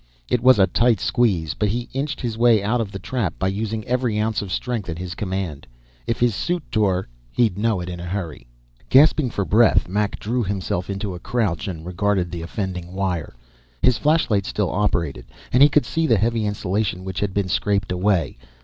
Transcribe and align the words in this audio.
It 0.31 0.41
was 0.41 0.57
a 0.57 0.65
tight 0.65 0.99
squeeze, 0.99 1.53
but 1.53 1.69
he 1.69 1.87
inched 1.93 2.21
his 2.21 2.35
way 2.35 2.63
out 2.63 2.81
of 2.81 2.91
the 2.91 2.97
trap 2.97 3.35
by 3.37 3.49
using 3.49 3.85
every 3.85 4.19
ounce 4.19 4.41
of 4.41 4.51
strength 4.51 4.89
at 4.89 4.97
his 4.97 5.13
command. 5.13 5.67
If 6.07 6.19
his 6.19 6.33
suit 6.33 6.63
tore, 6.71 7.07
he'd 7.31 7.55
know 7.55 7.79
it 7.81 7.87
in 7.87 7.99
a 7.99 8.05
hurry. 8.07 8.47
Gasping 8.89 9.29
for 9.29 9.45
breath, 9.45 9.87
Mac 9.87 10.17
drew 10.19 10.41
himself 10.43 10.89
into 10.89 11.13
a 11.13 11.19
crouch 11.19 11.67
and 11.67 11.85
regarded 11.85 12.31
the 12.31 12.41
offending 12.41 12.93
wire. 12.93 13.35
His 13.83 13.99
flashlight 13.99 14.47
still 14.47 14.71
operated, 14.71 15.27
and 15.53 15.61
he 15.61 15.69
could 15.69 15.85
see 15.85 16.07
the 16.07 16.17
heavy 16.17 16.47
insulation 16.47 17.03
which 17.03 17.19
had 17.19 17.31
been 17.35 17.47
scraped 17.47 17.91
away. 17.91 18.39